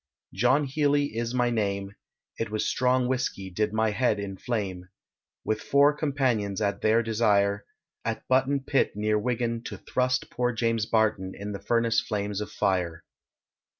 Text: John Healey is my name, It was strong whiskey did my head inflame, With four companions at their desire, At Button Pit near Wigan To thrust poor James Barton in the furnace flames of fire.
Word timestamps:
John 0.33 0.63
Healey 0.63 1.15
is 1.15 1.35
my 1.35 1.51
name, 1.51 1.93
It 2.39 2.49
was 2.49 2.65
strong 2.67 3.07
whiskey 3.07 3.51
did 3.51 3.71
my 3.71 3.91
head 3.91 4.19
inflame, 4.19 4.89
With 5.45 5.61
four 5.61 5.93
companions 5.95 6.59
at 6.59 6.81
their 6.81 7.03
desire, 7.03 7.67
At 8.03 8.27
Button 8.27 8.61
Pit 8.61 8.93
near 8.95 9.19
Wigan 9.19 9.61
To 9.65 9.77
thrust 9.77 10.31
poor 10.31 10.53
James 10.53 10.87
Barton 10.87 11.33
in 11.35 11.51
the 11.51 11.59
furnace 11.61 11.99
flames 12.01 12.41
of 12.41 12.49
fire. 12.51 13.03